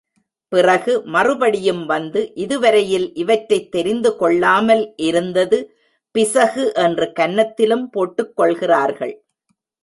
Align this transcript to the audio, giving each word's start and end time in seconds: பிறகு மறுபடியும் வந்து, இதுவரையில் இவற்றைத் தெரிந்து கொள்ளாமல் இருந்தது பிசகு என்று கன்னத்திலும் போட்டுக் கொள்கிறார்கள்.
பிறகு 0.47 1.05
மறுபடியும் 1.05 1.85
வந்து, 1.85 2.33
இதுவரையில் 2.33 3.13
இவற்றைத் 3.13 3.71
தெரிந்து 3.71 4.15
கொள்ளாமல் 4.15 4.93
இருந்தது 4.95 5.77
பிசகு 6.11 6.73
என்று 6.73 7.11
கன்னத்திலும் 7.19 7.89
போட்டுக் 7.89 8.35
கொள்கிறார்கள். 8.35 9.23